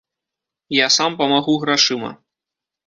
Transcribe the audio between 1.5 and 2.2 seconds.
грашыма.